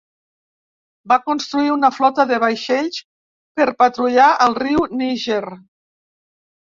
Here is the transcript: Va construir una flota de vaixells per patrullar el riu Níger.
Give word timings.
Va 1.11 1.17
construir 1.25 1.73
una 1.75 1.91
flota 1.97 2.25
de 2.33 2.39
vaixells 2.45 2.99
per 3.61 3.69
patrullar 3.83 4.27
el 4.47 4.57
riu 4.65 4.85
Níger. 5.03 5.41